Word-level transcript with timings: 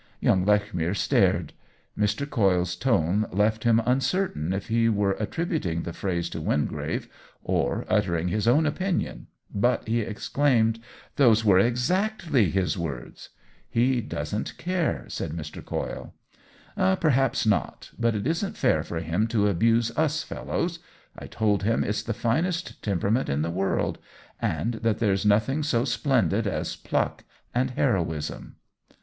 Young 0.19 0.45
Lech 0.47 0.73
mere 0.73 0.95
stared. 0.95 1.53
Mr. 1.95 2.27
Coyle's 2.27 2.75
tone 2.75 3.27
left 3.31 3.65
him 3.65 3.79
uncertain 3.85 4.51
if 4.51 4.67
he 4.67 4.89
were 4.89 5.11
attributing 5.19 5.83
the 5.83 5.93
phrase 5.93 6.27
to 6.31 6.41
Wingrave 6.41 7.07
or 7.43 7.85
uttering 7.87 8.29
his 8.29 8.47
own 8.47 8.65
opinion, 8.65 9.27
but 9.53 9.87
he 9.87 9.99
exclaimed:" 9.99 10.79
Those 11.17 11.45
were 11.45 11.59
exactly 11.59 12.49
his 12.49 12.79
words 12.79 13.29
!""He 13.79 14.01
doesn't 14.01 14.57
care," 14.57 15.05
said 15.07 15.33
Mr. 15.33 15.61
Cojle. 15.63 16.15
"Perhaps 16.99 17.45
not. 17.45 17.91
But 17.99 18.15
it 18.15 18.25
isn't 18.25 18.57
fair 18.57 18.81
for 18.81 19.01
him 19.01 19.27
to 19.27 19.49
abuse 19.49 19.95
us 19.95 20.23
fellows. 20.23 20.79
I 21.15 21.27
told 21.27 21.61
him 21.61 21.83
it's 21.83 22.01
the 22.01 22.15
finest 22.15 22.81
temperament 22.81 23.29
in 23.29 23.43
the 23.43 23.51
world, 23.51 23.99
and 24.41 24.73
that 24.81 24.97
there's 24.97 25.27
nothing 25.27 25.61
so 25.61 25.85
splendid 25.85 26.47
as 26.47 26.75
pluck 26.75 27.23
and 27.53 27.69
heroism." 27.69 28.55